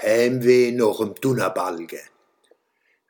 Heimweh 0.00 0.70
noch 0.70 1.00
im 1.00 1.16
Dunnerbalge. 1.16 1.98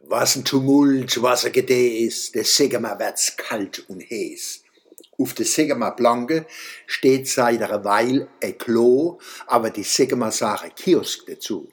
Was 0.00 0.36
ein 0.36 0.44
Tumult, 0.44 1.22
was 1.22 1.46
ein 1.46 1.52
Gedees, 1.52 2.30
der 2.32 2.44
Segemer 2.44 2.98
wird's 2.98 3.38
kalt 3.38 3.88
und 3.88 4.02
heiß. 4.02 4.60
Auf 5.16 5.32
der 5.32 5.46
Segemer 5.46 5.92
Blanke 5.92 6.44
steht 6.86 7.26
seit 7.26 7.62
einer 7.62 7.84
Weile 7.84 8.28
ein 8.42 8.58
Klo, 8.58 9.18
aber 9.46 9.70
die 9.70 9.82
Segemer 9.82 10.30
sagen 10.30 10.72
Kiosk 10.76 11.24
dazu. 11.26 11.72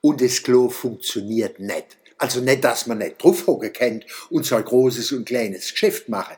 Und 0.00 0.20
das 0.20 0.40
Klo 0.40 0.68
funktioniert 0.68 1.58
nicht. 1.58 1.98
Also 2.16 2.40
nicht, 2.40 2.62
dass 2.62 2.86
man 2.86 2.98
nicht 2.98 3.20
draufhocken 3.20 3.72
kennt 3.72 4.06
und 4.30 4.46
so 4.46 4.54
ein 4.54 4.64
großes 4.64 5.10
und 5.10 5.24
kleines 5.24 5.72
Geschäft 5.72 6.08
machen. 6.08 6.36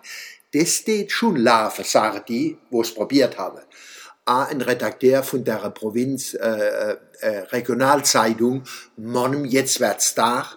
Das 0.55 0.77
steht 0.77 1.13
schon 1.13 1.37
laufen, 1.37 1.85
sagen 1.85 2.23
die, 2.27 2.57
es 2.73 2.95
probiert 2.95 3.37
haben 3.37 3.61
ein 4.29 4.61
Redakteur 4.61 5.23
von 5.23 5.45
der 5.45 5.71
Provinz 5.71 6.35
äh, 6.35 6.39
äh, 6.39 6.97
äh 7.21 7.39
Regionalzeitung 7.51 8.65
Monem 8.97 9.45
jetzt 9.45 9.81
wird's 9.81 10.15
da 10.15 10.51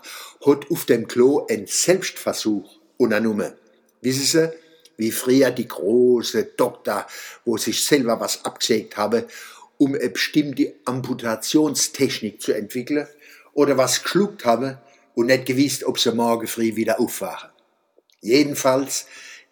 hat 0.45 0.71
auf 0.71 0.85
dem 0.85 1.07
Klo 1.07 1.45
einen 1.49 1.67
Selbstversuch 1.67 2.79
unternommen. 2.97 3.53
Wissen 4.01 4.25
Sie, 4.25 4.51
wie 4.97 5.11
früher 5.11 5.51
die 5.51 5.67
große 5.67 6.43
Doktor, 6.57 7.07
wo 7.45 7.57
sich 7.57 7.85
selber 7.85 8.19
was 8.19 8.43
abgesägt 8.43 8.97
habe, 8.97 9.27
um 9.77 9.95
eine 9.95 10.09
bestimmte 10.09 10.73
Amputationstechnik 10.85 12.41
zu 12.41 12.53
entwickeln, 12.53 13.07
oder 13.53 13.77
was 13.77 14.03
geschluckt 14.03 14.45
habe 14.45 14.79
und 15.13 15.27
nicht 15.27 15.45
gewusst, 15.45 15.83
ob 15.83 15.99
sie 15.99 16.11
morgen 16.13 16.47
früh 16.47 16.75
wieder 16.75 16.99
aufwachen. 16.99 17.49
Jedenfalls, 18.21 19.07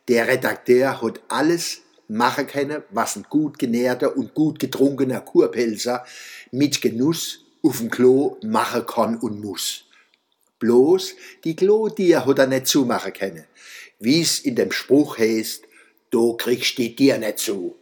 der 0.07 0.27
Redakteur 0.27 1.01
hat 1.01 1.21
alles 1.27 1.81
machen 2.09 2.47
können, 2.47 2.83
was 2.89 3.15
ein 3.15 3.25
gut 3.29 3.59
genährter 3.59 4.17
und 4.17 4.33
gut 4.33 4.59
getrunkener 4.59 5.21
Kurpelzer 5.21 6.05
mit 6.51 6.81
Genuss 6.81 7.45
auf 7.61 7.77
dem 7.77 7.89
Klo 7.89 8.37
machen 8.43 8.85
kann 8.85 9.17
und 9.17 9.41
muss. 9.41 9.85
Bloß 10.59 11.15
die 11.43 11.55
Klodier 11.55 12.25
hat 12.25 12.39
er 12.39 12.47
nicht 12.47 12.67
zumachen 12.67 13.13
können. 13.13 13.45
Wie's 13.99 14.39
in 14.39 14.55
dem 14.55 14.71
Spruch 14.71 15.17
heißt, 15.17 15.63
du 16.09 16.35
kriegst 16.35 16.77
die 16.77 16.95
Tier 16.95 17.17
nicht 17.17 17.39
zu. 17.39 17.77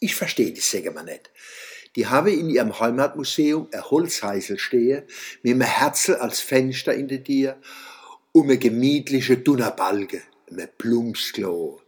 Ich 0.00 0.14
verstehe 0.14 0.52
die 0.52 0.60
Säge 0.60 0.90
mal 0.90 1.04
nicht. 1.04 1.30
Die 1.96 2.08
habe 2.08 2.32
in 2.32 2.50
ihrem 2.50 2.78
Heimatmuseum 2.78 3.68
ein 3.72 3.90
Holzheisel 3.90 4.58
stehe, 4.58 5.06
mit 5.42 5.52
einem 5.52 5.62
Herzl 5.62 6.14
als 6.14 6.40
Fenster 6.40 6.92
in 6.92 7.08
der 7.08 7.22
Tier, 7.22 7.60
um 8.32 8.44
eine 8.44 8.58
gemütliche 8.58 9.38
Dunnerbalge, 9.38 10.22
ein 10.50 10.68
Plumpsklo. 10.76 11.83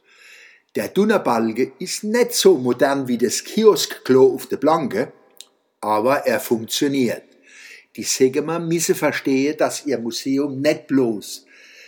Der 0.77 0.89
Dunnerbalge 0.89 1.73
ist 1.79 2.05
nicht 2.05 2.33
so 2.35 2.59
modern 2.59 3.09
wie 3.09 3.17
das 3.17 3.45
Kioskklo 3.45 4.35
auf 4.35 4.45
der 4.45 4.59
Blanke, 4.59 5.11
aber 5.81 6.27
er 6.27 6.39
funktioniert. 6.39 7.23
Die 7.97 8.03
Segemer 8.03 8.59
müssen 8.59 8.95
verstehen, 8.95 9.57
dass 9.57 9.87
ihr 9.87 9.97
Museum 9.97 10.61
nicht 10.61 10.87
bloß 10.87 11.47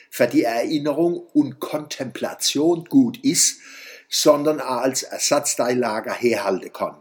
für 0.09 0.27
die 0.27 0.45
Erinnerung 0.45 1.19
und 1.35 1.61
Kontemplation 1.61 2.87
gut 2.87 3.23
ist, 3.23 3.61
sondern 4.09 4.59
auch 4.59 4.79
als 4.79 5.03
Ersatzteillager 5.03 6.15
herhalten 6.15 6.73
kann. 6.73 6.97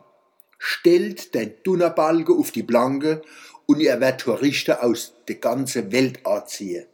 Stellt 0.58 1.34
den 1.36 1.54
Dunnerbalge 1.64 2.34
auf 2.34 2.52
die 2.52 2.64
Blanke 2.64 3.22
und 3.66 3.80
ihr 3.80 3.98
werdet 4.02 4.20
Touristen 4.20 4.74
aus 4.74 5.14
der 5.30 5.36
ganzen 5.36 5.90
Welt 5.94 6.26
anziehen. 6.26 6.86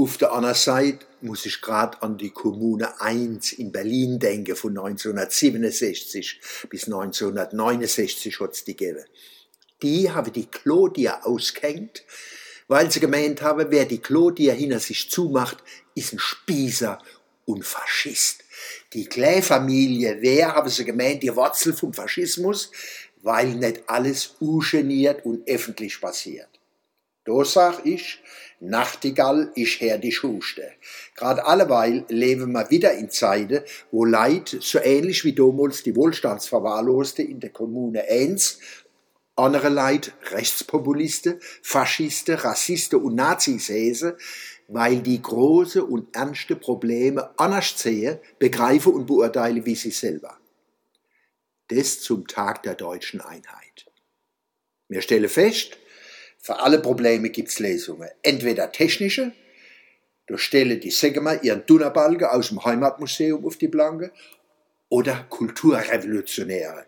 Auf 0.00 0.16
der 0.16 0.32
anderen 0.32 0.54
Seite 0.54 1.04
muss 1.20 1.44
ich 1.44 1.60
gerade 1.60 2.00
an 2.00 2.16
die 2.16 2.30
Kommune 2.30 3.02
1 3.02 3.52
in 3.52 3.70
Berlin 3.70 4.18
denken, 4.18 4.56
von 4.56 4.70
1967 4.70 6.40
bis 6.70 6.86
1969 6.86 8.40
hat 8.40 8.54
es 8.54 8.64
die 8.64 8.74
gegeben. 8.74 9.04
Die 9.82 10.10
haben 10.10 10.32
die 10.32 10.46
Claudia 10.46 11.20
ausgehängt, 11.24 12.02
weil 12.66 12.90
sie 12.90 13.00
gemeint 13.00 13.42
haben, 13.42 13.66
wer 13.68 13.84
die 13.84 13.98
Claudia 13.98 14.54
hinter 14.54 14.80
sich 14.80 15.10
zumacht, 15.10 15.58
ist 15.94 16.14
ein 16.14 16.18
Spießer 16.18 16.98
und 17.44 17.66
Faschist. 17.66 18.42
Die 18.94 19.04
Kläfamilie, 19.04 20.16
wer 20.22 20.54
haben 20.54 20.70
sie 20.70 20.86
gemeint, 20.86 21.22
die 21.22 21.36
Wurzel 21.36 21.74
vom 21.74 21.92
Faschismus, 21.92 22.70
weil 23.20 23.48
nicht 23.48 23.82
alles 23.86 24.36
ungeniert 24.40 25.26
und 25.26 25.46
öffentlich 25.46 26.00
passiert. 26.00 26.48
Da 27.26 27.44
sag 27.44 27.84
ich, 27.84 28.22
Nachtigall 28.60 29.50
ich 29.54 29.80
her 29.80 29.96
die 29.96 30.12
Schuste. 30.12 30.70
Grad 31.14 31.40
alleweil 31.40 32.04
leben 32.08 32.52
wir 32.52 32.70
wieder 32.70 32.92
in 32.92 33.10
Zeiten, 33.10 33.62
wo 33.90 34.04
Leid, 34.04 34.54
so 34.60 34.78
ähnlich 34.78 35.24
wie 35.24 35.34
damals 35.34 35.82
die 35.82 35.96
Wohlstandsverwahrloste 35.96 37.22
in 37.22 37.40
der 37.40 37.50
Kommune 37.50 38.04
1, 38.06 38.58
andere 39.34 39.70
Leid, 39.70 40.12
Rechtspopulisten, 40.30 41.40
Faschisten, 41.62 42.34
Rassisten 42.34 43.02
und 43.02 43.14
Nazis 43.14 43.68
säße, 43.68 44.18
weil 44.68 45.00
die 45.00 45.22
große 45.22 45.82
und 45.82 46.14
ernste 46.14 46.54
Probleme 46.54 47.30
anders 47.38 47.80
sehen, 47.80 48.18
begreifen 48.38 48.92
und 48.92 49.06
beurteilen 49.06 49.64
wie 49.64 49.74
sie 49.74 49.90
selber. 49.90 50.36
Das 51.68 52.00
zum 52.00 52.26
Tag 52.26 52.62
der 52.62 52.74
deutschen 52.74 53.22
Einheit. 53.22 53.86
Wir 54.88 55.00
stellen 55.00 55.30
fest, 55.30 55.78
für 56.40 56.60
alle 56.60 56.78
Probleme 56.78 57.30
gibt's 57.30 57.58
Lösungen. 57.58 58.08
Entweder 58.22 58.72
technische, 58.72 59.32
da 60.26 60.38
stellen 60.38 60.80
die 60.80 60.90
Sägemer 60.90 61.42
ihren 61.42 61.66
Dunnerbalge 61.66 62.32
aus 62.32 62.48
dem 62.48 62.64
Heimatmuseum 62.64 63.44
auf 63.44 63.56
die 63.56 63.68
Blanke, 63.68 64.12
oder 64.90 65.24
Kulturrevolutionäre. 65.30 66.84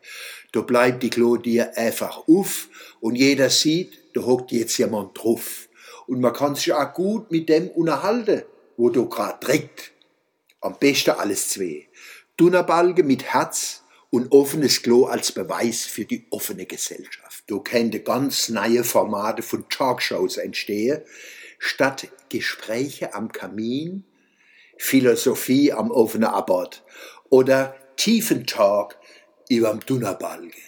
Da 0.52 0.60
bleibt 0.60 1.02
die 1.02 1.10
Claudia 1.10 1.70
einfach 1.76 2.28
auf 2.28 2.68
und 3.00 3.14
jeder 3.14 3.48
sieht, 3.48 3.96
da 4.14 4.22
hockt 4.22 4.52
jetzt 4.52 4.76
jemand 4.76 5.16
drauf. 5.16 5.69
Und 6.06 6.20
man 6.20 6.34
kann 6.34 6.56
sich 6.56 6.72
auch 6.72 6.92
gut 6.92 7.30
mit 7.30 7.48
dem 7.48 7.69
unterhalten, 7.69 8.42
wo 8.76 8.90
du 8.90 9.08
grad 9.08 9.40
trägt. 9.40 9.92
Am 10.60 10.76
besten 10.78 11.12
alles 11.12 11.50
zwei. 11.50 11.88
Dunnerbalge 12.36 13.04
mit 13.04 13.22
Herz 13.24 13.81
und 14.12 14.30
offenes 14.30 14.82
Klo 14.82 15.06
als 15.06 15.32
Beweis 15.32 15.86
für 15.86 16.04
die 16.04 16.26
offene 16.28 16.66
Gesellschaft. 16.66 17.44
Du 17.46 17.60
könnte 17.60 18.00
ganz 18.00 18.50
neue 18.50 18.84
Formate 18.84 19.40
von 19.40 19.66
Talkshows 19.70 20.36
entstehen, 20.36 21.00
statt 21.58 22.08
Gespräche 22.28 23.14
am 23.14 23.32
Kamin, 23.32 24.04
Philosophie 24.76 25.72
am 25.72 25.90
offenen 25.90 26.28
Abort 26.28 26.84
oder 27.30 27.74
tiefen 27.96 28.46
Talk 28.46 28.98
überm 29.48 29.80
Dunnerbalge. 29.80 30.58